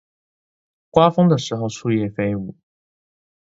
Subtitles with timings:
[0.89, 2.55] 刮風的時候樹葉飛舞